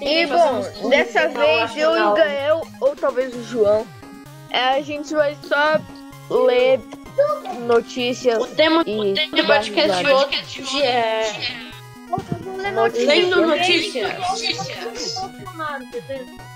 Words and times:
E 0.00 0.26
bom, 0.26 0.88
dessa 0.88 1.28
vez 1.28 1.76
eu 1.76 1.96
e 1.96 2.00
o 2.00 2.14
Gael, 2.14 2.62
ou 2.80 2.94
talvez 2.94 3.34
o 3.34 3.42
João, 3.42 3.86
é, 4.50 4.60
a 4.60 4.80
gente 4.80 5.12
vai 5.12 5.36
só 5.42 5.80
ler 6.30 6.80
notícias 7.66 8.40
O 8.42 8.46
tema, 8.46 8.82
e 8.86 9.12
o 9.12 9.14
tema 9.14 9.36
do 9.36 9.46
podcast 9.46 10.04
de 10.04 10.12
hoje 10.12 10.82
é. 10.82 11.32
Lendo 13.06 13.46
notícias. 13.46 14.12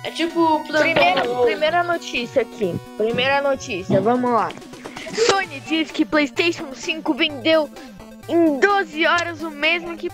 É 0.04 0.10
tipo 0.10 0.64
Primeira, 0.64 1.22
primeira 1.42 1.82
notícia 1.82 2.42
aqui. 2.42 2.74
Primeira 2.96 3.42
notícia, 3.42 4.00
vamos 4.00 4.30
lá. 4.30 4.50
Sony 5.26 5.60
diz 5.60 5.90
que 5.90 6.06
PlayStation 6.06 6.72
5 6.72 7.12
vendeu 7.12 7.68
em 8.28 8.58
12 8.58 9.06
horas 9.06 9.42
o 9.42 9.50
mesmo 9.50 9.96
que, 9.96 10.08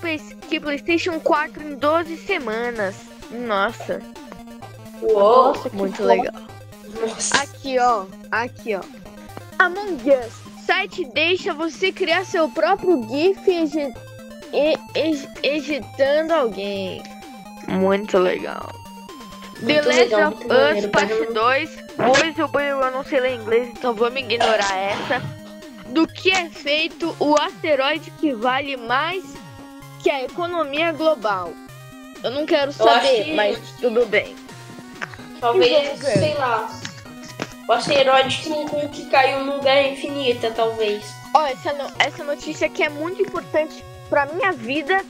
que 0.48 0.60
PlayStation 0.60 1.20
4 1.20 1.62
em 1.62 1.74
12 1.76 2.16
semanas. 2.18 2.96
Nossa, 3.30 4.00
Uou. 5.02 5.54
muito 5.72 6.02
legal. 6.02 6.34
Nossa. 7.00 7.42
Aqui, 7.42 7.78
ó. 7.78 8.04
Aqui, 8.30 8.74
ó. 8.74 8.80
Among 9.58 9.96
Us. 10.10 10.64
Site 10.64 11.04
deixa 11.14 11.52
você 11.54 11.90
criar 11.92 12.24
seu 12.24 12.48
próprio 12.48 13.06
GIF 13.08 13.40
e- 14.52 14.76
editando 15.42 16.34
alguém. 16.34 17.02
Muito 17.68 18.18
legal. 18.18 18.70
The 19.60 19.72
Muito 19.74 19.88
Last 19.88 20.00
legal, 20.00 20.32
of 20.32 20.42
Us 20.44 20.48
maneiro, 20.48 20.88
Parte 20.90 21.14
pode- 21.14 21.32
2. 21.34 21.70
Pois 21.96 22.38
eu, 22.38 22.60
eu 22.60 22.90
não 22.92 23.02
sei 23.04 23.20
ler 23.20 23.34
inglês, 23.34 23.68
então 23.70 23.92
vamos 23.92 24.20
ignorar 24.20 24.76
essa. 24.76 25.20
Do 25.88 26.06
que 26.06 26.30
é 26.30 26.48
feito 26.50 27.14
o 27.18 27.34
asteroide 27.40 28.10
que 28.12 28.32
vale 28.34 28.76
mais 28.76 29.24
que 30.02 30.10
a 30.10 30.22
economia 30.24 30.92
global? 30.92 31.52
Eu 32.22 32.30
não 32.30 32.44
quero 32.46 32.72
saber, 32.72 33.24
que- 33.24 33.34
mas 33.34 33.58
tudo 33.80 34.04
bem. 34.06 34.34
Talvez, 35.40 35.98
sei 36.00 36.34
lá. 36.34 36.68
O 37.68 37.72
asteroide 37.72 38.38
que, 38.38 38.88
que 38.88 39.06
caiu 39.10 39.44
no 39.44 39.56
lugar 39.56 39.82
infinita, 39.86 40.50
talvez. 40.50 41.04
Ó, 41.34 41.46
essa, 41.46 41.72
no- 41.74 41.92
essa 41.98 42.24
notícia 42.24 42.66
aqui 42.66 42.82
é 42.82 42.88
muito 42.88 43.22
importante 43.22 43.84
pra 44.08 44.26
minha 44.26 44.52
vida. 44.52 45.00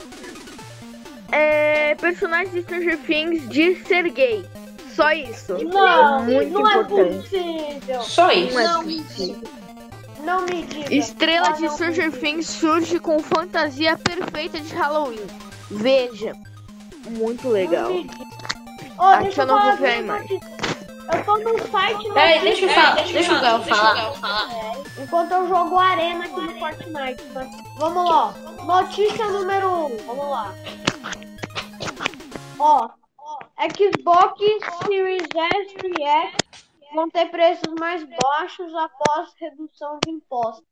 É, 1.31 1.95
personagem 1.97 2.53
de 2.53 2.63
Stranger 2.63 2.99
Things 3.07 3.49
diz 3.49 3.87
ser 3.87 4.09
gay. 4.11 4.45
Só 4.95 5.13
isso. 5.13 5.53
Não, 5.65 6.19
é 6.21 6.23
muito 6.23 6.51
não 6.53 6.67
é 6.69 6.73
importante. 6.81 7.29
possível. 7.29 8.03
Só 8.03 8.31
isso. 8.33 8.55
Não 8.55 8.61
é 8.61 8.65
Não, 8.65 8.83
possível. 8.85 9.43
Não 10.29 10.43
me 10.43 10.63
diga. 10.63 10.95
Estrela 10.95 11.49
Ah, 11.49 11.53
de 11.53 11.69
Stranger 11.71 12.13
Things 12.13 12.47
surge 12.49 12.99
com 13.01 13.19
fantasia 13.21 13.97
perfeita 13.97 14.61
de 14.61 14.75
Halloween. 14.75 15.27
Veja. 15.71 16.35
Muito 17.09 17.45
não 17.45 17.53
legal. 17.53 17.91
me 17.91 18.05
diga. 18.05 18.25
Ô, 18.99 19.03
Aqui 19.05 19.23
deixa 19.25 19.43
eu 19.43 19.47
não 19.47 19.55
vou 19.55 19.63
falar 19.63 19.77
ver 19.77 19.87
a 19.89 19.97
imagem. 19.97 20.41
Eu 21.11 21.25
tô 21.25 21.39
no 21.39 21.59
site 21.71 22.13
Peraí, 22.13 22.41
deixa 22.41 22.65
eu 22.67 22.69
falar. 22.69 22.95
Deixa 23.07 23.33
o 23.35 23.41
Gal 23.41 23.63
falar. 23.65 24.13
enquanto 25.03 25.33
eu 25.33 25.49
jogo 25.49 25.79
Arena 25.79 26.25
aqui 26.25 26.41
no 26.41 26.59
Fortnite. 26.59 27.23
tá? 27.33 27.47
Vamos 27.79 28.11
lá. 28.11 28.35
Notícia 28.65 29.27
número 29.31 29.67
1. 29.71 29.85
Um. 29.87 29.97
Vamos 30.07 30.31
lá. 30.31 30.55
Ó. 32.59 32.89
Xbox 33.75 34.41
Series 34.87 35.23
S 35.35 35.75
e 35.85 36.03
X 36.05 36.37
vão 36.95 37.09
ter 37.11 37.27
preços 37.27 37.73
mais 37.79 38.05
baixos 38.05 38.75
após 38.75 39.33
redução 39.39 39.99
de 40.05 40.11
impostos. 40.11 40.67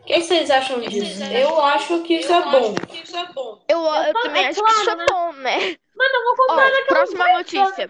O 0.00 0.04
que 0.04 0.20
vocês 0.20 0.50
acham 0.50 0.80
disso? 0.80 1.22
Eu 1.24 1.60
acho 1.62 2.02
que 2.02 2.14
isso 2.14 2.32
é 2.32 2.42
bom. 2.42 3.60
Eu, 3.68 3.84
eu 3.84 4.14
também 4.14 4.44
é 4.44 4.48
acho 4.48 4.64
que 4.64 4.72
isso 4.72 4.90
é 4.90 4.96
né? 4.96 5.06
bom, 5.10 5.32
né? 5.34 5.58
Mano, 5.94 6.14
eu 6.14 6.24
vou 6.24 6.36
comprar 6.36 6.70
naquela 6.70 6.86
próxima 6.86 7.32
notícia. 7.34 7.88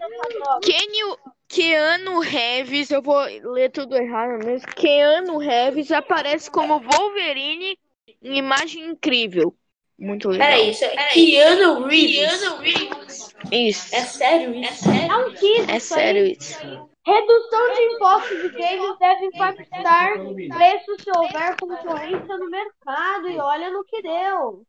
Keanu, 0.61 1.19
Keanu 1.49 2.19
Reeves, 2.19 2.91
eu 2.91 3.01
vou 3.01 3.21
ler 3.53 3.71
tudo 3.71 3.97
errado 3.97 4.45
mesmo. 4.45 4.67
Keanu 4.75 5.39
Reeves 5.39 5.93
aparece 5.93 6.51
como 6.51 6.81
Wolverine 6.81 7.79
em 8.21 8.37
imagem 8.37 8.87
incrível. 8.87 9.55
Muito 10.01 10.31
legal. 10.31 10.49
Peraí, 10.49 10.71
isso 10.71 10.85
é 10.85 10.97
Keanu 11.09 11.85
Reeves. 11.87 13.35
Isso. 13.53 13.95
É 13.95 14.01
sério 14.01 14.55
isso? 14.55 14.89
É 14.89 15.17
um 15.17 15.31
kit. 15.35 15.71
É 15.71 15.77
isso 15.77 15.95
aí. 15.95 16.01
sério 16.01 16.27
isso. 16.27 16.59
Redução 17.07 17.75
de 17.75 17.83
impostos 17.95 18.43
de 18.43 18.49
games 18.51 18.99
deve 18.99 19.27
impactar 19.27 20.13
preços 20.15 21.03
se 21.03 21.11
houver 21.17 21.57
concorrência 21.61 22.37
no 22.39 22.49
mercado. 22.51 23.29
E 23.29 23.39
olha 23.39 23.71
no 23.71 23.85
que 23.85 24.03
deu. 24.03 24.65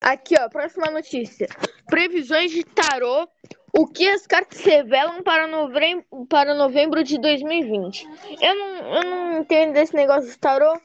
Aqui, 0.00 0.34
ó, 0.38 0.48
próxima 0.48 0.90
notícia. 0.90 1.48
Previsões 1.86 2.50
de 2.52 2.64
tarô. 2.64 3.28
O 3.76 3.86
que 3.86 4.08
as 4.08 4.26
cartas 4.26 4.60
revelam 4.60 5.22
para 5.22 5.46
novembro, 5.46 6.04
para 6.28 6.54
novembro 6.54 7.04
de 7.04 7.18
2020? 7.20 8.06
Eu 8.40 8.54
não, 8.54 8.94
eu 8.96 9.04
não 9.04 9.38
entendo 9.40 9.72
desse 9.74 9.94
negócio 9.94 10.28
de 10.30 10.38
tarô. 10.38 10.80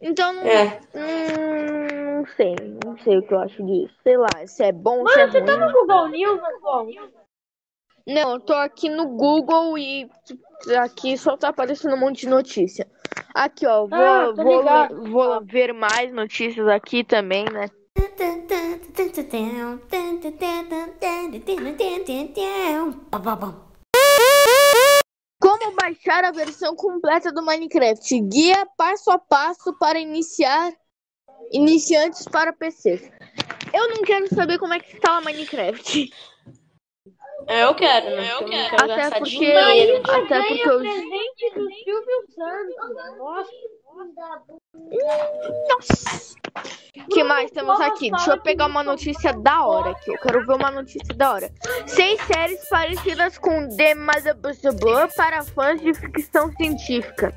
Então 0.00 0.32
não, 0.32 0.42
É. 0.46 0.80
hum, 0.94 2.07
não 2.18 2.26
sei. 2.36 2.54
Não 2.84 2.98
sei 2.98 3.18
o 3.18 3.22
que 3.22 3.32
eu 3.34 3.38
acho 3.40 3.64
disso. 3.64 3.94
Sei 4.02 4.16
lá, 4.16 4.28
se 4.46 4.64
é 4.64 4.72
bom, 4.72 5.06
se 5.06 5.14
é 5.14 5.26
Mano, 5.26 5.32
você 5.32 5.42
tá 5.42 5.52
ruim. 5.52 5.60
no 5.66 5.72
Google 5.72 6.08
News, 6.08 6.40
Google? 6.60 7.10
Não, 8.06 8.32
eu 8.32 8.40
tô 8.40 8.54
aqui 8.54 8.88
no 8.88 9.08
Google 9.08 9.76
e 9.78 10.08
aqui 10.82 11.16
só 11.16 11.36
tá 11.36 11.48
aparecendo 11.48 11.94
um 11.94 12.00
monte 12.00 12.20
de 12.20 12.28
notícia. 12.28 12.88
Aqui, 13.34 13.66
ó, 13.66 13.86
vou, 13.86 13.98
Ah, 13.98 14.32
vou, 14.32 15.10
vou 15.10 15.44
ver 15.44 15.72
mais 15.74 16.12
notícias 16.12 16.66
aqui 16.68 17.04
também, 17.04 17.44
né? 17.44 17.68
Como 25.40 25.74
baixar 25.76 26.24
a 26.24 26.30
versão 26.32 26.74
completa 26.74 27.30
do 27.30 27.44
Minecraft? 27.44 28.20
Guia 28.22 28.66
passo 28.76 29.10
a 29.10 29.18
passo 29.18 29.72
para 29.78 30.00
iniciar 30.00 30.72
iniciantes 31.52 32.24
para 32.24 32.52
PCs. 32.52 33.10
Eu 33.72 33.88
não 33.90 34.02
quero 34.02 34.26
saber 34.34 34.58
como 34.58 34.74
é 34.74 34.80
que 34.80 34.94
instala 34.94 35.20
Minecraft. 35.20 36.10
É, 37.46 37.64
eu 37.64 37.74
quero, 37.74 38.16
né? 38.16 38.30
Eu 38.32 38.38
Até 38.38 38.70
quero 38.70 38.88
gastar 38.88 39.18
porque- 39.18 39.30
dinheiro. 39.30 40.02
Até 40.10 40.40
porque 40.42 40.68
eu- 40.68 40.78
presente 40.80 41.54
do 41.54 41.70
Silvio 41.72 42.26
Santos. 42.34 43.18
Nossa. 43.18 43.50
Nossa! 45.68 46.36
O 46.96 47.08
que 47.10 47.24
mais 47.24 47.50
temos 47.50 47.80
aqui? 47.80 48.10
Deixa 48.10 48.32
eu 48.32 48.40
pegar 48.40 48.66
uma 48.66 48.82
notícia 48.82 49.32
da 49.32 49.64
hora 49.64 49.90
aqui. 49.90 50.10
Eu 50.12 50.18
quero 50.18 50.46
ver 50.46 50.54
uma 50.54 50.70
notícia 50.70 51.14
da 51.14 51.32
hora. 51.32 51.50
Seis 51.86 52.20
séries 52.22 52.68
parecidas 52.68 53.38
com 53.38 53.68
The 53.76 53.94
Motherboard 53.94 55.14
para 55.16 55.42
fãs 55.42 55.80
de 55.80 55.94
ficção 55.94 56.52
científica. 56.52 57.34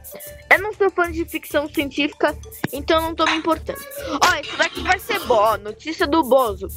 Eu 0.52 0.60
não 0.62 0.74
sou 0.74 0.90
fã 0.90 1.10
de 1.10 1.24
ficção 1.24 1.70
científica, 1.70 2.38
então 2.74 3.02
não 3.02 3.16
tô 3.16 3.24
me 3.26 3.38
importando. 3.38 3.80
Ó, 4.22 4.40
isso 4.42 4.58
daqui 4.58 4.82
vai 4.84 5.00
ser 5.00 5.20
bom. 5.20 5.36
ó, 5.36 5.58
Notícia 5.58 6.06
do 6.06 6.24
Bozo. 6.24 6.68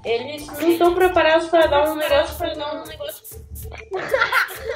eles 0.04 0.46
não 0.48 0.70
estão 0.70 0.94
preparados 0.94 1.48
para 1.48 1.68
dar 1.68 1.90
um 1.90 1.96
negócio 1.96 2.36
para 2.38 2.54
dar 2.54 2.76
um 2.76 2.84
negócio. 2.86 3.24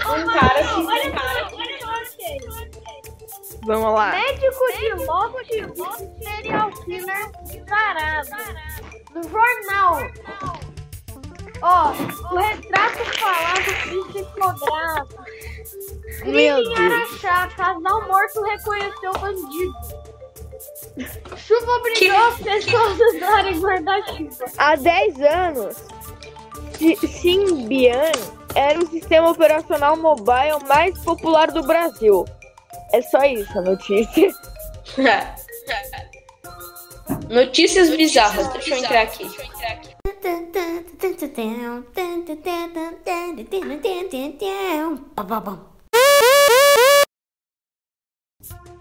Um 0.09 0.25
cara 0.33 0.63
que. 0.63 1.78
Vamos 3.65 3.93
lá. 3.93 4.11
Médico 4.11 4.65
de 4.77 5.05
Loft 5.05 6.03
serial 6.23 6.71
killer 6.85 7.31
descarado. 7.43 8.29
No 9.13 9.23
jornal. 9.23 9.99
Ó, 11.61 11.91
o 12.33 12.37
retrato 12.37 13.03
falado 13.19 13.69
psicográfico. 14.11 15.23
Meu 16.25 16.63
Crime 16.63 16.73
em. 16.79 16.93
Araxá, 16.93 17.47
casal 17.55 18.07
morto 18.07 18.41
reconheceu 18.43 19.11
bandido. 19.19 19.73
Chuva 21.37 21.71
obrigou 21.71 22.17
as 22.27 22.37
pessoas 22.39 22.99
a 23.01 23.15
usarem 23.15 23.59
guarda-chuva. 23.59 24.45
Há 24.57 24.75
10 24.75 25.21
anos, 25.21 25.75
Sy- 26.77 26.95
Symbian 27.07 28.11
era 28.55 28.79
o 28.79 28.87
sistema 28.87 29.29
operacional 29.31 29.95
mobile 29.97 30.63
mais 30.67 30.97
popular 30.99 31.51
do 31.51 31.61
Brasil. 31.63 32.25
É 32.93 33.01
só 33.01 33.23
isso 33.23 33.57
a 33.57 33.61
notícia. 33.61 34.33
Notícias 37.29 37.89
bizarras. 37.95 38.47
Deixa 38.53 38.75
eu 38.75 38.77
entrar 38.77 39.01
aqui. 39.03 39.25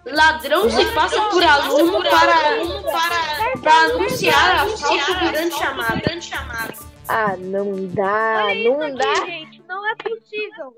Ladrão 0.06 0.70
se 0.70 0.84
passa 0.94 1.20
por 1.28 1.44
aluno 1.44 2.02
para, 2.02 3.84
anunciar 3.84 4.66
assalto 4.66 5.14
durante 5.20 6.25
chamada. 6.25 6.75
Ah, 7.08 7.37
não 7.37 7.87
dá, 7.88 8.54
não 8.54 8.94
dá. 8.94 9.26
gente. 9.26 9.62
Não 9.69 9.87
é 9.87 9.94
possível. 9.96 10.76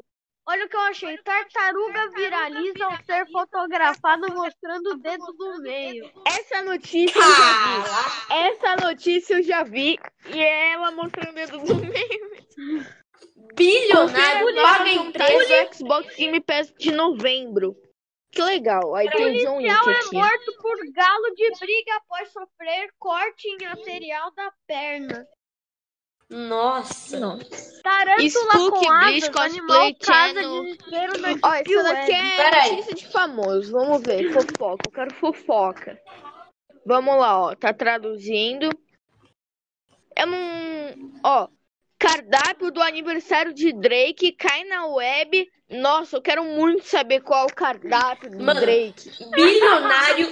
Olha 0.50 0.66
o 0.66 0.68
que 0.68 0.74
eu 0.74 0.80
achei. 0.80 1.16
Tartaruga 1.18 2.10
viraliza 2.10 2.84
ao 2.84 2.96
ser 3.04 3.24
fotografada 3.30 4.26
mostrando 4.34 4.90
o 4.90 4.96
dedo 4.96 5.32
do 5.34 5.62
meio. 5.62 6.10
Essa 6.26 6.60
notícia 6.62 7.20
eu 7.20 7.36
já 7.36 7.52
vi. 7.62 8.32
Essa 8.34 8.76
notícia 8.84 9.34
eu 9.34 9.42
já 9.44 9.62
vi. 9.62 9.96
E 10.34 10.40
é 10.40 10.72
ela 10.72 10.90
mostrando 10.90 11.30
o 11.30 11.34
dedo 11.34 11.58
do 11.60 11.76
meio. 11.76 12.86
Bilionário 13.54 14.54
paga 14.56 14.90
empresa. 14.90 15.66
do 15.66 15.74
Xbox 15.74 16.16
Game 16.16 16.40
Pass 16.40 16.74
de 16.76 16.90
novembro. 16.90 17.76
Que 18.32 18.42
legal. 18.42 18.96
Aí 18.96 19.08
tem 19.08 19.36
o 19.36 19.44
John 19.44 19.56
Wick 19.58 19.68
é 19.68 19.92
aqui. 19.92 20.14
morto 20.14 20.52
por 20.60 20.76
galo 20.92 21.34
de 21.36 21.48
briga 21.60 21.96
após 21.96 22.28
sofrer 22.32 22.90
corte 22.98 23.46
em 23.46 23.66
arterial 23.66 24.32
da 24.34 24.52
perna. 24.66 25.28
Nossa. 26.30 27.38
Tarântula 27.82 28.28
Spook 28.28 28.70
com 28.70 28.98
Bleach 28.98 29.16
asas, 29.16 29.28
Cosplay 29.28 29.48
animal 29.48 29.94
causa 30.00 30.04
Channel. 30.04 30.52
Ó, 31.42 31.50
Deep 31.50 31.74
essa 31.74 31.82
daqui 31.82 32.12
é 32.12 32.36
Peraí. 32.36 32.70
notícia 32.70 32.94
de 32.94 33.06
famoso. 33.08 33.72
Vamos 33.72 34.02
ver. 34.02 34.32
Fofoca. 34.32 34.82
Eu 34.86 34.92
quero 34.92 35.14
fofoca. 35.14 36.00
Vamos 36.86 37.16
lá, 37.16 37.40
ó. 37.46 37.54
Tá 37.56 37.74
traduzindo. 37.74 38.70
Eu 40.16 40.26
não. 40.26 41.12
Ó. 41.24 41.48
Cardápio 41.98 42.70
do 42.70 42.80
aniversário 42.80 43.52
de 43.52 43.72
Drake 43.72 44.32
cai 44.32 44.64
na 44.64 44.86
web. 44.86 45.46
Nossa, 45.68 46.16
eu 46.16 46.22
quero 46.22 46.42
muito 46.44 46.84
saber 46.86 47.20
qual 47.20 47.42
é 47.42 47.52
o 47.52 47.54
cardápio 47.54 48.30
do 48.30 48.42
Mano. 48.42 48.60
Drake. 48.60 49.10
Bilionário. 49.32 50.28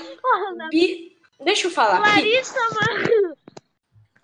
Bi... 0.71 1.19
Deixa 1.45 1.67
eu 1.67 1.71
falar. 1.71 2.01
Larissa, 2.01 2.59
mano. 2.59 3.18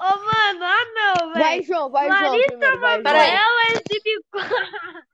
Ô, 0.05 0.17
mano, 0.19 0.65
ah 0.65 0.85
não, 0.95 1.33
Vai, 1.33 1.43
velho. 1.43 1.63
João, 1.65 1.91
vai, 1.91 2.09
João. 2.09 2.21
Larissa 2.31 2.49
Primeiro, 2.49 2.81
vai. 2.81 2.93
João. 2.93 3.03
Manuela 3.03 3.63
exibe... 3.71 4.25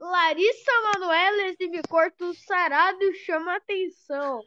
Larissa 0.00 0.72
Manoela 0.92 1.42
exibe 1.42 1.80
corpo 1.88 2.34
sarado 2.34 3.02
e 3.04 3.14
chama 3.14 3.54
atenção. 3.56 4.42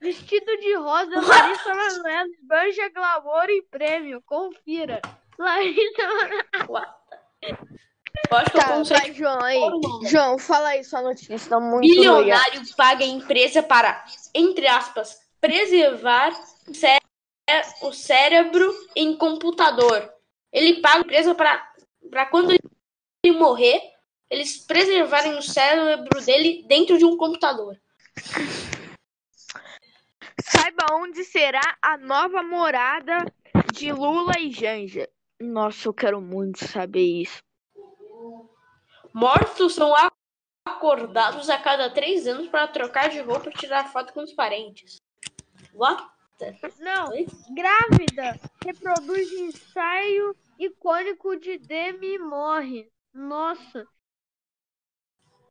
Vestido 0.00 0.56
de 0.58 0.74
rosa, 0.76 1.20
Larissa 1.20 1.74
Manoela 1.74 2.28
esbanja 2.28 2.88
glamour 2.90 3.50
e 3.50 3.62
prêmio. 3.62 4.22
Confira. 4.24 5.00
Larissa 5.38 6.06
Manoela... 6.06 6.96
Eu 8.30 8.36
acho 8.38 8.50
que 8.52 8.56
eu 8.56 8.60
Tá, 8.60 8.68
consigo. 8.68 8.98
vai, 9.00 9.12
João, 9.12 9.42
aí. 9.42 9.60
João, 10.08 10.38
fala 10.38 10.68
aí 10.68 10.84
sua 10.84 11.02
notícia. 11.02 11.50
Tá 11.50 11.58
muito 11.58 11.88
legal. 11.98 12.18
Bilionário 12.20 12.62
paga 12.76 13.04
a 13.04 13.08
empresa 13.08 13.62
para, 13.62 14.04
entre 14.32 14.66
aspas, 14.68 15.18
preservar 15.40 16.30
o 16.68 16.74
cé- 16.74 16.98
o 17.80 17.92
cérebro 17.92 18.72
em 18.94 19.16
computador. 19.16 20.12
Ele 20.52 20.80
paga 20.80 20.98
a 20.98 21.00
empresa 21.00 21.34
para, 21.34 22.26
quando 22.26 22.52
ele 22.52 23.38
morrer, 23.38 23.80
eles 24.30 24.58
preservarem 24.58 25.36
o 25.36 25.42
cérebro 25.42 26.24
dele 26.24 26.64
dentro 26.66 26.96
de 26.98 27.04
um 27.04 27.16
computador. 27.16 27.78
Saiba 30.42 30.86
onde 30.92 31.24
será 31.24 31.76
a 31.80 31.96
nova 31.96 32.42
morada 32.42 33.24
de 33.72 33.92
Lula 33.92 34.32
e 34.38 34.50
Janja. 34.50 35.08
Nossa, 35.40 35.88
eu 35.88 35.94
quero 35.94 36.20
muito 36.20 36.66
saber 36.66 37.22
isso. 37.22 37.42
Mortos 39.12 39.74
são 39.74 39.94
acordados 40.66 41.50
a 41.50 41.58
cada 41.58 41.90
três 41.90 42.26
anos 42.26 42.48
para 42.48 42.68
trocar 42.68 43.08
de 43.08 43.20
roupa 43.20 43.50
e 43.50 43.52
tirar 43.52 43.92
foto 43.92 44.12
com 44.12 44.22
os 44.22 44.32
parentes. 44.32 44.96
What? 45.74 46.02
Não, 46.80 47.10
Oi? 47.10 47.26
grávida. 47.50 48.38
Reproduz 48.64 49.30
ensaio 49.32 50.34
icônico 50.58 51.36
de 51.36 51.58
Demi 51.58 52.14
e 52.14 52.18
morre. 52.18 52.88
Nossa. 53.14 53.86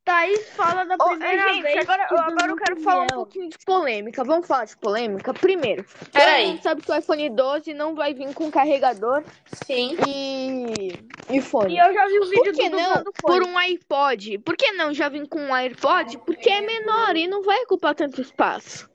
Thaís 0.03 0.49
fala 0.49 0.83
da 0.83 0.97
primeira 0.97 1.53
gente, 1.53 1.61
vez. 1.61 1.77
agora, 1.77 2.07
que 2.07 2.15
agora 2.15 2.51
eu 2.51 2.55
quero 2.55 2.75
com 2.77 2.81
falar 2.81 3.03
um 3.03 3.07
pouquinho 3.07 3.49
de 3.49 3.57
polêmica. 3.63 4.23
Vamos 4.23 4.47
falar 4.47 4.65
de 4.65 4.75
polêmica? 4.77 5.31
Primeiro, 5.31 5.83
todo 5.83 6.11
Peraí. 6.11 6.47
mundo 6.47 6.63
sabe 6.63 6.81
que 6.81 6.91
o 6.91 6.95
iPhone 6.95 7.29
12 7.29 7.73
não 7.75 7.93
vai 7.93 8.11
vir 8.13 8.33
com 8.33 8.49
carregador 8.49 9.23
Sim. 9.63 9.95
e, 10.07 10.93
e 11.29 11.39
fone. 11.39 11.75
E 11.75 11.77
eu 11.77 11.93
já 11.93 12.07
vi 12.07 12.19
o 12.19 12.25
vídeo 12.25 12.43
Por 12.45 12.53
que 12.53 12.69
do 12.69 12.77
não 12.77 13.03
por 13.21 13.43
um 13.43 13.57
iPod? 13.59 14.39
Por 14.39 14.57
que 14.57 14.71
não 14.71 14.91
já 14.91 15.07
vim 15.07 15.25
com 15.25 15.39
um 15.39 15.53
AirPod? 15.53 16.17
Porque 16.19 16.49
é 16.49 16.61
menor 16.61 17.15
e 17.15 17.27
não 17.27 17.43
vai 17.43 17.61
ocupar 17.61 17.93
tanto 17.93 18.21
espaço. 18.21 18.89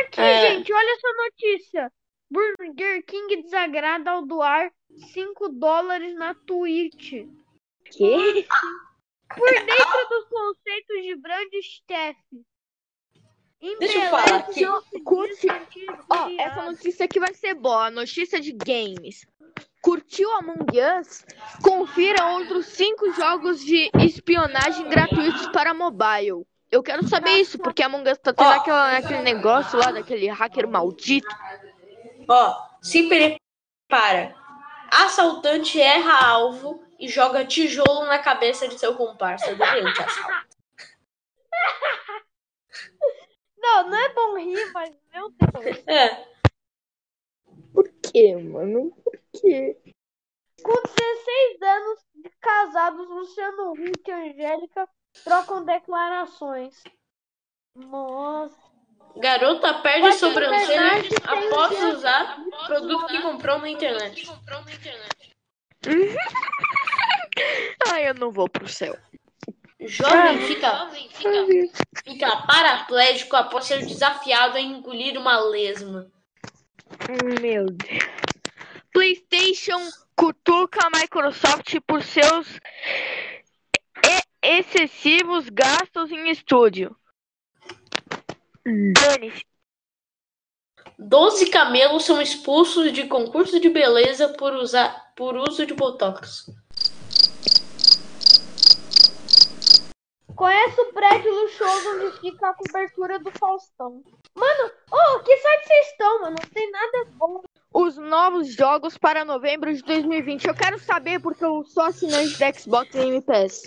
Aqui, 0.00 0.20
É. 0.20 0.50
gente, 0.52 0.72
olha 0.72 0.92
essa 0.92 1.12
notícia. 1.24 1.92
Burger 2.30 3.04
King 3.04 3.42
desagrada 3.42 4.10
ao 4.10 4.26
doar 4.26 4.72
5 5.12 5.48
dólares 5.50 6.14
na 6.16 6.34
Twitch. 6.34 7.12
Que? 7.84 8.46
Por 9.34 9.50
dentro 9.50 10.08
dos 10.08 10.24
conceitos 10.28 11.02
de 11.02 11.16
brand 11.16 11.48
Steph. 11.62 12.16
Deixa 13.78 13.98
eu 13.98 14.10
falar 14.10 14.36
aqui. 14.36 14.64
Curte. 15.04 15.46
Ó, 16.10 16.28
essa 16.38 16.62
notícia 16.62 17.04
aqui 17.04 17.18
vai 17.18 17.34
ser 17.34 17.54
boa. 17.54 17.90
Notícia 17.90 18.40
de 18.40 18.52
games. 18.52 19.26
Curtiu 19.80 20.30
Among 20.32 20.66
Us? 21.00 21.24
Confira 21.62 22.26
outros 22.32 22.66
cinco 22.66 23.10
jogos 23.12 23.64
de 23.64 23.90
espionagem 24.04 24.88
gratuitos 24.88 25.46
para 25.48 25.72
mobile. 25.72 26.44
Eu 26.70 26.82
quero 26.82 27.06
saber 27.06 27.38
isso, 27.38 27.58
porque 27.58 27.82
Among 27.82 28.10
Us 28.10 28.18
tá 28.18 28.32
tendo 28.32 28.48
Ó. 28.48 28.52
aquela, 28.52 28.96
aquele 28.96 29.22
negócio 29.22 29.78
lá, 29.78 29.92
daquele 29.92 30.28
hacker 30.28 30.66
maldito. 30.66 31.28
Ó, 32.28 32.68
se 32.82 33.08
prepara. 33.08 34.34
Assaltante 34.90 35.80
erra 35.80 36.26
alvo 36.26 36.82
e 36.98 37.08
joga 37.08 37.44
tijolo 37.44 38.06
na 38.06 38.18
cabeça 38.18 38.66
de 38.66 38.78
seu 38.78 38.96
comparsa 38.96 39.54
durante 39.54 40.02
assalto. 40.02 40.46
Não, 43.58 43.90
não 43.90 43.98
é 43.98 44.08
bom 44.12 44.38
rir, 44.38 44.72
mas 44.72 44.94
meu 45.12 45.30
Deus. 45.30 45.82
É. 45.86 46.24
Por 47.72 47.88
quê, 48.00 48.36
mano? 48.36 48.90
Por 49.04 49.18
quê? 49.32 49.76
Com 50.62 50.72
16 50.72 51.62
anos 51.62 52.04
de 52.14 52.30
casados, 52.40 53.08
Luciano 53.08 53.72
Huck 53.72 54.08
e 54.08 54.12
Angélica 54.12 54.88
trocam 55.24 55.64
declarações. 55.64 56.82
Nossa. 57.74 58.66
Garota 59.16 59.74
perde 59.74 60.00
Pode 60.00 60.16
sobrancelha 60.16 60.98
internet, 60.98 61.14
após 61.24 61.82
um 61.82 61.88
usar 61.90 62.36
produto 62.66 63.06
que 63.06 63.22
comprou 63.22 63.58
na 63.58 63.70
internet. 63.70 64.30
Ai, 67.88 68.08
eu 68.08 68.14
não 68.14 68.30
vou 68.30 68.48
pro 68.48 68.68
céu. 68.68 68.96
Jovem 69.80 70.38
fica, 70.40 70.90
fica 72.04 72.36
paraplégico 72.46 73.36
após 73.36 73.66
ser 73.66 73.86
desafiado 73.86 74.56
a 74.56 74.60
engolir 74.60 75.18
uma 75.18 75.38
lesma. 75.38 76.10
Meu 77.40 77.66
Deus. 77.66 78.16
PlayStation 78.92 79.80
cutuca 80.16 80.80
a 80.86 80.98
Microsoft 80.98 81.76
por 81.86 82.02
seus 82.02 82.58
excessivos 84.46 85.48
gastos 85.48 86.10
em 86.12 86.30
estúdio. 86.30 86.96
Dane-se. 88.64 89.44
Doze 90.98 91.50
camelos 91.50 92.04
são 92.04 92.22
expulsos 92.22 92.92
de 92.92 93.06
concurso 93.06 93.60
de 93.60 93.68
beleza 93.68 94.30
por, 94.30 94.54
usar, 94.54 95.12
por 95.14 95.36
uso 95.36 95.66
de 95.66 95.74
botox. 95.74 96.46
Conhece 100.34 100.80
o 100.80 100.92
prédio 100.92 101.32
luxuoso 101.32 101.88
onde 101.94 102.20
fica 102.20 102.48
a 102.48 102.54
cobertura 102.54 103.18
do 103.18 103.30
Faustão. 103.32 104.02
Mano, 104.34 104.70
oh, 104.90 105.20
que 105.20 105.36
site 105.36 105.66
vocês 105.66 105.86
estão, 105.88 106.20
mano? 106.20 106.36
Não 106.42 106.50
tem 106.50 106.70
nada 106.70 107.04
bom. 107.14 107.42
Os 107.72 107.96
novos 107.96 108.54
jogos 108.54 108.96
para 108.98 109.24
novembro 109.24 109.74
de 109.74 109.82
2020. 109.82 110.46
Eu 110.46 110.54
quero 110.54 110.78
saber 110.78 111.20
porque 111.20 111.44
eu 111.44 111.64
sou 111.64 111.84
assinante 111.84 112.38
da 112.38 112.52
Xbox 112.52 112.90
Game 112.90 113.20
Pass. 113.22 113.62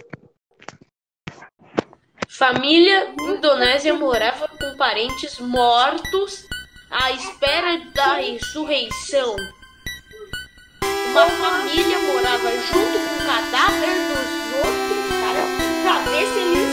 Família 2.32 3.12
indonésia 3.20 3.94
morava 3.96 4.48
com 4.48 4.78
parentes 4.78 5.40
mortos 5.40 6.46
à 6.92 7.12
espera 7.12 7.80
da 7.96 8.14
ressurreição. 8.18 9.36
Uma 11.10 11.26
família 11.26 11.98
morava 12.00 12.52
junto 12.52 13.00
com 13.00 13.16
o 13.16 13.26
cadáver 13.26 13.96
dos 14.06 14.30
outros 14.60 15.10
caras 15.22 15.50
pra 15.84 15.96
ver 16.12 16.26
se 16.28 16.40
eles 16.40 16.70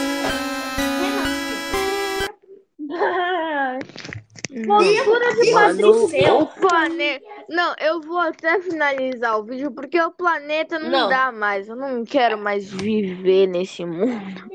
Postura 4.67 5.27
de. 5.31 7.21
Não, 7.49 7.73
eu 7.79 8.01
vou 8.01 8.19
até 8.19 8.59
finalizar 8.61 9.39
o 9.39 9.43
vídeo 9.43 9.71
porque 9.71 9.99
o 10.01 10.11
planeta 10.11 10.79
não, 10.79 10.89
Não. 10.89 11.09
dá 11.09 11.31
mais. 11.31 11.67
Eu 11.67 11.75
não 11.75 12.03
quero 12.03 12.37
mais 12.37 12.71
viver 12.71 13.47
nesse 13.47 13.85
mundo. 13.85 14.47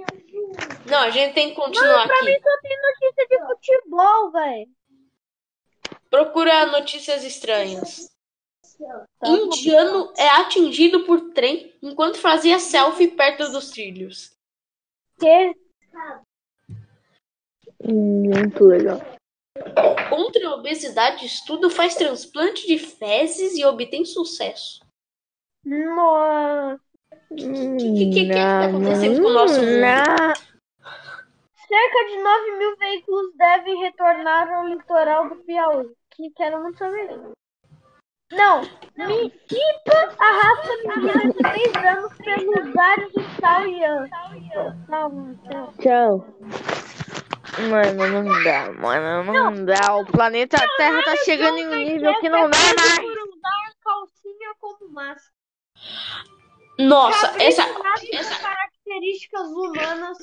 Não, 0.92 1.00
a 1.00 1.10
gente 1.10 1.34
tem 1.34 1.50
que 1.50 1.56
continuar 1.56 2.06
Pra 2.06 2.22
mim 2.22 2.32
aqui. 2.32 2.42
só 2.42 2.60
tem 2.60 2.76
notícia 2.82 3.26
de 3.28 3.46
futebol, 3.46 4.30
velho. 4.30 4.68
Procura 6.10 6.66
notícias 6.66 7.24
estranhas. 7.24 8.10
Indiano 9.24 10.12
é 10.16 10.28
atingido 10.28 11.04
por 11.04 11.32
trem 11.32 11.72
enquanto 11.82 12.18
fazia 12.18 12.58
selfie 12.58 13.08
perto 13.08 13.50
dos 13.50 13.70
trilhos. 13.70 14.32
Que? 15.18 15.54
Muito 17.84 18.64
legal. 18.64 19.00
Contra 20.08 20.48
a 20.48 20.54
obesidade, 20.54 21.24
estudo 21.26 21.70
faz 21.70 21.94
transplante 21.94 22.66
de 22.66 22.78
fezes 22.78 23.56
e 23.56 23.64
obtém 23.64 24.04
sucesso. 24.04 24.80
Nossa. 25.64 26.80
que- 27.34 27.44
que- 27.46 28.10
que 28.10 28.10
que 28.26 28.28
tá 28.32 28.66
acontecendo 28.66 29.22
com 29.22 29.28
o 29.28 29.32
nosso 29.32 29.54
mundo? 29.60 29.80
Não. 31.72 31.78
Cerca 31.78 32.04
de 32.04 32.16
9 32.22 32.50
mil 32.58 32.76
veículos 32.76 33.34
devem 33.36 33.80
retornar 33.80 34.52
ao 34.52 34.66
litoral 34.66 35.28
do 35.28 35.36
Piauí. 35.36 35.86
Que 36.10 36.30
quero 36.36 36.60
muito 36.60 36.78
saber. 36.78 37.18
Não, 38.32 38.62
Miquipa 38.96 40.14
arrasta 40.18 40.76
menina 40.86 41.32
de 41.32 41.38
3 41.38 41.76
anos 41.76 42.12
pelos 42.18 42.76
ares 42.76 43.12
do 43.12 43.40
Taiwan. 43.40 44.08
Tchau. 45.80 46.26
Mano, 47.68 48.22
não 48.22 48.44
dá, 48.44 48.72
mano, 48.72 49.32
não 49.32 49.64
dá. 49.64 49.96
O 49.96 50.06
planeta 50.06 50.58
Terra 50.76 51.02
tá 51.02 51.16
chegando 51.16 51.58
em 51.58 51.68
um 51.68 51.74
nível 51.74 52.14
que 52.20 52.28
não 52.28 52.48
dá 52.48 52.58
mais. 52.58 52.98
Por 52.98 53.28
usar 53.28 53.72
calcinha 53.82 54.54
como 54.58 54.88
máscara. 54.90 55.32
Nossa, 56.78 57.28
Cabrito 57.28 57.44
essa. 57.44 57.62
Características 58.84 59.48
humanas. 59.48 60.18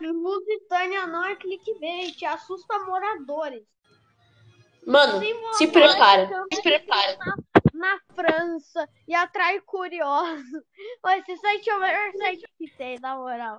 Lusitânia 0.00 1.06
não 1.06 1.24
é 1.24 1.36
clickbait, 1.36 2.22
assusta 2.24 2.78
moradores. 2.80 3.64
Mano, 4.86 5.20
se 5.54 5.66
prepara. 5.66 6.28
Se 6.54 6.62
prepara. 6.62 7.18
na 7.74 7.98
França 8.14 8.88
e 9.06 9.14
atrai 9.14 9.60
curiosos. 9.60 10.44
Olha, 11.02 11.18
esse 11.18 11.36
site 11.36 11.68
é 11.68 11.76
o 11.76 11.80
melhor 11.80 12.12
site 12.16 12.44
que 12.56 12.70
tem, 12.76 12.98
na 13.00 13.16
moral. 13.16 13.58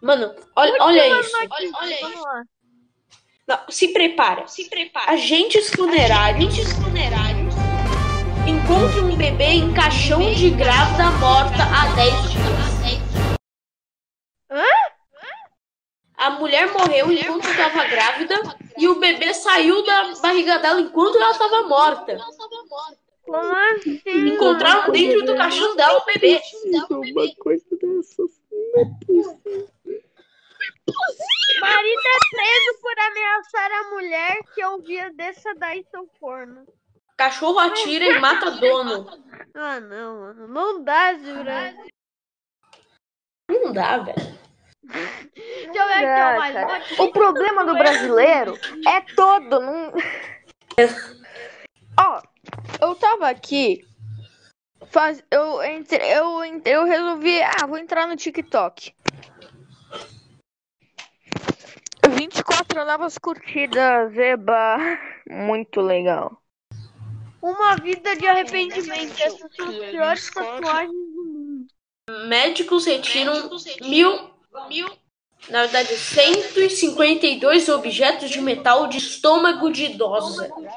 Mano, 0.00 0.34
olha, 0.56 0.76
olha 0.80 1.20
isso. 1.20 1.36
Olha, 1.36 1.70
olha 1.74 1.96
Vamos 2.00 2.14
isso. 2.16 2.24
lá. 2.24 2.44
Não, 3.46 3.58
se 3.68 3.88
prepara. 3.92 4.46
Se 4.46 4.68
prepara. 4.68 5.12
Agentes 5.12 5.70
funerários. 5.70 6.72
funerários 6.74 7.54
encontram 8.46 9.10
um 9.10 9.16
bebê 9.16 9.44
em 9.44 9.72
caixão 9.74 10.32
de 10.32 10.50
grávida 10.50 11.10
morta 11.18 11.64
há 11.64 11.94
10 11.94 12.30
dias. 12.30 12.67
A 16.18 16.30
mulher 16.30 16.72
morreu 16.72 17.12
enquanto 17.12 17.48
estava 17.48 17.84
grávida 17.84 18.34
e 18.76 18.88
o 18.88 18.96
bebê 18.96 19.32
saiu 19.32 19.84
da 19.84 20.12
barriga 20.20 20.58
dela 20.58 20.80
enquanto 20.80 21.16
ela 21.16 21.30
estava 21.30 21.68
morta. 21.68 22.18
Assim? 23.32 24.00
Encontraram 24.04 24.90
dentro 24.90 25.24
do 25.24 25.36
caixão 25.36 25.76
dela 25.76 26.00
o 26.00 26.04
bebê. 26.06 26.40
Uma 26.90 27.34
coisa 27.36 27.64
dessas. 27.70 28.40
Marido 31.60 32.00
é 32.00 32.18
preso 32.30 32.80
por 32.80 32.98
ameaçar 32.98 33.70
a 33.72 33.90
mulher 33.90 34.38
que 34.54 34.64
ouvia 34.64 35.12
desça 35.14 35.54
daí 35.54 35.84
seu 35.90 36.08
forno. 36.18 36.66
Cachorro 37.16 37.58
atira 37.60 38.06
e 38.06 38.18
mata 38.18 38.50
dono. 38.52 39.06
Ah, 39.54 39.78
não, 39.80 40.20
mano. 40.20 40.48
Não 40.48 40.82
dá, 40.82 41.14
Zura. 41.14 41.74
Não 43.50 43.72
dá, 43.72 43.98
velho. 43.98 44.47
Deixa 44.88 45.78
eu 45.78 45.86
ver 45.86 45.94
aqui, 45.94 46.04
Dá, 46.04 46.34
ó, 46.34 46.38
mais 46.38 46.54
cara. 46.54 46.78
notícia. 46.78 47.04
O 47.04 47.12
problema 47.12 47.64
do 47.64 47.74
brasileiro 47.74 48.58
é 48.86 49.00
todo. 49.14 49.60
Não... 49.60 49.92
Ó, 52.00 52.22
eu 52.80 52.94
tava 52.94 53.28
aqui. 53.28 53.84
Faz... 54.90 55.22
Eu, 55.30 55.62
entre... 55.62 55.98
eu, 55.98 56.42
eu 56.64 56.84
resolvi. 56.84 57.42
Ah, 57.42 57.66
vou 57.66 57.76
entrar 57.76 58.06
no 58.06 58.16
TikTok. 58.16 58.94
24 62.08 62.84
novas 62.84 63.18
curtidas, 63.18 64.16
eba. 64.16 64.78
Muito 65.28 65.80
legal. 65.80 66.40
Uma 67.42 67.76
vida 67.76 68.16
de 68.16 68.26
arrependimento. 68.26 69.20
Essas 69.20 69.54
são 69.54 69.68
as 69.68 69.76
piores 69.90 70.30
tatuagens 70.30 70.92
do 70.92 71.24
mundo. 71.24 71.66
Médicos 72.26 72.86
retiram 72.86 73.50
mil, 73.82 74.30
mil, 74.68 74.88
na 75.48 75.62
verdade, 75.62 75.96
152 75.96 77.68
objetos 77.68 78.30
de 78.30 78.40
metal 78.40 78.86
de 78.86 78.98
estômago 78.98 79.70
de 79.70 79.84
idosa. 79.86 80.44
Ô, 80.44 80.68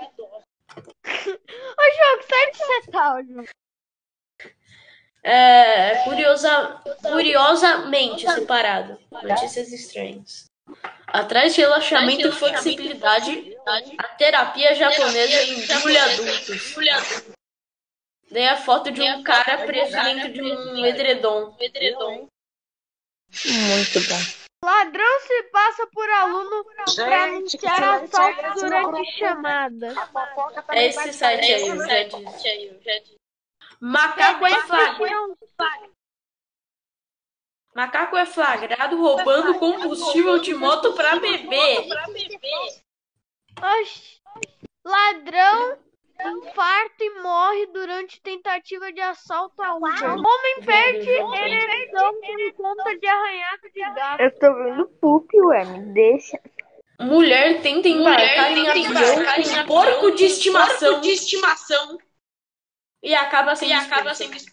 jogo, 2.00 2.24
sai 2.30 2.52
de 2.52 2.58
jogo. 2.92 3.46
É, 5.24 6.04
curiosa, 6.04 6.82
curiosamente 7.04 8.30
separado. 8.32 8.98
Notícias 9.12 9.72
estranhas. 9.72 10.46
Atrás 11.08 11.54
de 11.54 11.62
relaxamento 11.62 12.28
e 12.28 12.32
flexibilidade, 12.32 13.58
a 13.98 14.08
terapia 14.10 14.74
japonesa 14.74 15.44
engule 15.44 15.98
adultos. 16.00 16.76
Daí 18.32 18.48
a 18.48 18.56
foto 18.56 18.90
de 18.92 19.02
um 19.02 19.22
cara 19.22 19.66
preso 19.66 19.92
dentro 19.92 20.32
de 20.32 20.42
um 20.42 20.86
edredom. 20.86 21.54
Muito 23.46 24.00
bom. 24.10 24.42
Ladrão 24.64 25.20
se 25.22 25.44
passa 25.44 25.88
por 25.88 26.08
aluno 26.08 26.64
pra 26.96 27.24
anunciar 27.24 28.04
assalto 28.04 28.60
durante 28.60 29.12
chamada. 29.18 29.96
É 30.70 30.88
esse 30.88 31.14
site 31.14 31.52
aí, 31.52 31.68
eu 31.68 31.78
já 31.88 32.04
disse. 32.04 33.18
Macaco 33.80 34.46
é 34.46 34.62
flagrado. 34.62 35.38
Macaco 37.74 38.18
é 38.18 38.26
flagrado 38.26 38.98
roubando 38.98 39.58
combustível 39.58 40.38
de 40.38 40.54
moto 40.54 40.94
pra 40.94 41.16
bebê. 41.16 41.88
Oxi. 43.82 44.22
Ladrão 44.86 45.80
infarta 46.30 47.04
e 47.04 47.22
morre 47.22 47.68
durante 47.68 48.22
tentativa 48.22 48.92
de 48.92 49.02
assalto 49.02 49.62
a 49.62 49.76
Uber. 49.76 50.04
Homem 50.04 50.62
perde 50.66 51.10
ereção 51.10 52.14
por 52.22 52.54
conta 52.54 52.98
de 52.98 53.08
arranhado 53.08 53.62
de 53.74 53.80
gato. 53.80 54.22
Eu 54.22 54.40
tô 54.40 54.54
vendo 54.56 54.88
poop, 55.00 55.42
ué, 55.42 55.66
me 55.66 55.94
deixa. 55.94 56.40
Mulher 57.00 57.62
tenta 57.62 57.88
embarcar 57.88 58.52
em 58.52 58.68
avião 58.68 58.94
com 58.94 59.68
porco 59.68 60.12
de 60.12 60.26
estimação. 60.26 61.02
E 63.04 63.16
acaba 63.16 63.56
sendo 63.56 63.74
expulsa. 63.74 64.52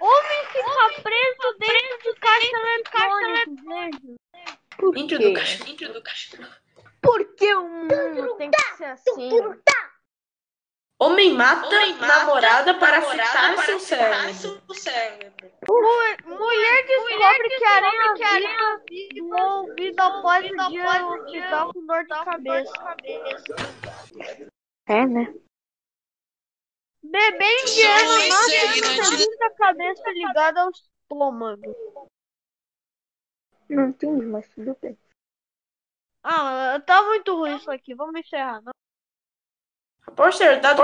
Homem 0.00 0.46
fica 0.46 1.02
preso 1.02 1.58
dentro 1.58 1.98
de 2.02 2.20
caixa 2.20 2.56
eletrônico. 2.56 3.68
Veja. 3.68 4.16
Por 4.78 4.94
Dentro 4.94 5.18
do 5.18 5.34
caixa. 5.34 5.64
Dentro 5.64 5.92
do 5.92 6.02
caixa. 6.02 6.60
Por 7.02 7.34
que 7.34 7.40
que 7.40 7.54
ser 8.80 9.10
assim? 9.10 9.28
Homem 11.02 11.32
mata 11.32 11.86
namorada 11.96 12.78
para 12.78 13.00
fritar 13.00 13.56
seu 13.64 13.78
cérebro. 13.80 14.60
Mu- 15.66 16.36
Mulher 16.38 16.86
descobre 16.86 17.48
que 17.48 17.64
a 17.64 17.70
aranha 17.70 18.14
viva 18.14 19.22
no 19.22 19.38
ouvido 19.60 20.00
após 20.00 20.44
o 20.44 20.68
dia 20.68 20.98
no 21.00 21.14
hospital 21.14 21.72
com 21.72 21.86
dor 21.86 22.02
de 22.02 22.08
cabeça. 22.24 22.96
É, 24.88 25.06
né? 25.06 25.34
Bebê 27.02 27.62
indiano 27.62 28.28
nasce 28.28 28.82
com 28.82 29.00
a 29.00 29.04
segunda 29.04 29.50
cabeça 29.56 30.10
ligada 30.10 30.60
ao 30.60 30.70
estômago. 30.70 32.08
Não 33.70 33.88
entendi, 33.88 34.26
mas 34.26 34.46
tudo 34.50 34.76
bem. 34.82 34.98
Ah, 36.22 36.80
tá 36.84 37.02
muito 37.02 37.34
ruim 37.36 37.56
isso 37.56 37.70
aqui. 37.70 37.94
Vamos 37.94 38.14
encerrar. 38.20 38.60
Não? 38.62 38.72
Após 40.06 40.34
ser 40.36 40.60
dado 40.60 40.76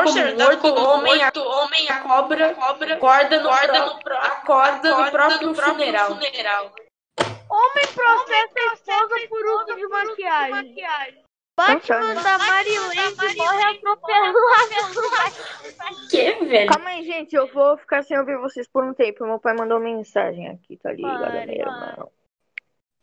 como 0.59 0.75
morto, 0.75 1.41
homem, 1.43 1.89
a 1.89 2.01
cobra, 2.03 2.51
acorda 2.51 3.41
no, 3.87 3.99
pró- 4.01 4.19
acorda 4.19 4.91
no 4.91 5.11
próprio 5.11 5.55
funeral. 5.55 6.13
Homem 6.13 7.87
processa 7.95 8.55
a 8.59 8.75
esposa 8.75 9.29
por 9.29 9.47
uso 9.47 9.75
de 9.77 9.87
maquiagem. 9.89 10.75
Batman 11.59 12.13
Então, 12.13 12.23
da 12.23 12.39
Marilene 12.39 13.37
morre 13.37 13.65
atropelado. 13.65 14.35
Que, 16.11 16.33
velho? 16.45 16.71
Calma 16.71 16.91
aí, 16.91 17.05
gente. 17.05 17.35
Eu 17.35 17.47
vou 17.53 17.79
ficar 17.79 18.03
sem 18.03 18.19
ouvir 18.19 18.37
vocês 18.39 18.69
por 18.69 18.85
um 18.85 18.93
tempo. 18.93 19.25
Meu 19.25 19.39
pai 19.41 19.55
mandou 19.55 19.81
mensagem 19.81 20.49
aqui, 20.49 20.77
tá 20.77 20.93
ligado, 20.93 21.33
meu 21.33 21.51
irmão? 21.51 22.13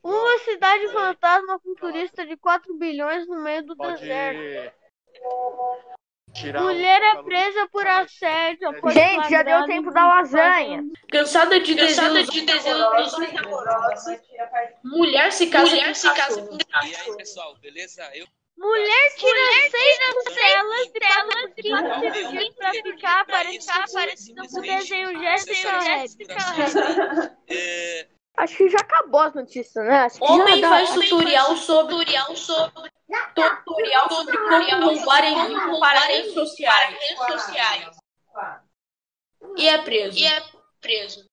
Uma 0.04 0.38
cidade 0.40 0.88
fantasma 0.90 1.60
futurista 1.60 2.26
de 2.26 2.36
4 2.36 2.74
bilhões 2.78 3.26
no 3.28 3.42
meio 3.42 3.64
do 3.64 3.76
deserto. 3.76 4.74
tirar 6.34 6.62
o 6.62 6.66
Mulher 6.66 7.02
é 7.02 7.12
calor. 7.12 7.24
presa 7.24 7.68
por 7.70 7.88
assédio. 7.88 8.70
após 8.70 8.94
Gente, 8.94 9.30
já 9.30 9.44
deu 9.44 9.60
flagrado 9.60 9.68
tempo 9.68 9.90
em 9.90 9.94
da 9.94 10.08
lasanha. 10.08 10.84
Cansada 11.10 11.60
de 11.60 11.76
Cansada 11.76 12.24
de 12.24 12.52
amorosos. 12.70 13.38
amorosos. 13.38 14.20
Mulher 14.84 15.32
se 15.32 15.48
casa 15.48 15.70
Mulher 15.70 15.96
se 15.96 16.14
casa 16.14 16.42
com 16.42 16.58
E 16.58 16.96
aí, 16.96 17.18
pessoal, 17.18 17.56
beleza? 17.62 18.10
Eu 18.14 18.28
Mulher 18.58 19.16
tira 19.16 19.40
seis 19.72 19.98
costelas 20.14 20.86
e 20.86 21.00
passa 21.00 21.50
15 22.02 22.28
dias 22.28 22.56
pra 22.56 22.72
ficar 22.72 23.26
parecida 23.26 24.48
com 24.48 24.60
o 24.60 24.62
desenho 24.62 25.20
Jéssica 25.20 25.72
Rabbit. 25.72 26.28
é, 27.50 28.08
Acho 28.36 28.58
que 28.58 28.70
já 28.70 28.80
acabou 28.80 29.22
as 29.22 29.34
notícias, 29.36 29.86
né? 29.86 30.00
Acho 30.00 30.18
que 30.20 30.24
Homem 30.26 30.60
já 30.60 30.70
faz 30.70 30.94
tutorial 30.94 31.56
sobre 31.56 31.96
tutorial 31.96 32.36
sobre 32.36 32.92
tutorial 33.64 34.10
sobre 34.10 34.38
como 34.38 34.86
roubar 34.86 35.24
em 35.24 35.48
rico 35.48 35.80
para 35.80 36.00
redes 36.00 36.34
sociais. 36.34 36.98
redes 37.00 37.28
sociais 37.28 37.98
E 39.56 39.68
é 39.68 39.78
preso. 39.78 40.18
e 40.18 40.26
é 40.26 40.44
preso. 40.82 41.26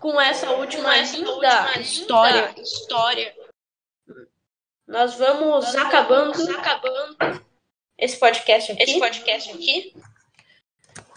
Com 0.00 0.18
essa 0.18 0.50
última 0.52 0.84
Com 0.84 0.90
essa 0.90 1.16
linda 1.18 1.30
última 1.32 1.82
história, 1.82 2.46
linda 2.48 2.62
história, 2.62 3.36
nós 4.86 5.14
vamos 5.16 5.74
acabando 5.74 6.50
acabando 6.56 7.44
esse 7.98 8.18
podcast 8.18 8.72
aqui. 8.72 8.82
esse 8.82 8.98
podcast 8.98 9.50
aqui. 9.50 9.94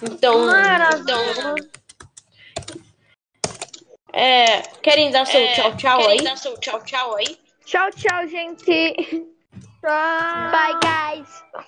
Então, 0.04 0.46
Maravilhoso. 0.46 1.56
É, 4.18 4.62
querem 4.82 5.12
dar 5.12 5.26
seu 5.26 5.40
É, 5.40 5.54
tchau 5.54 5.78
tchau 5.78 5.98
Querem 6.00 6.20
aí? 6.20 6.24
dar 6.24 6.38
seu 6.38 6.58
tchau 6.58 6.84
tchau 6.84 7.16
aí? 7.16 7.38
Tchau, 7.66 7.92
tchau, 7.92 8.28
gente. 8.28 8.94
Tchau. 9.82 10.52
Bye, 10.52 10.80
guys. 10.82 11.68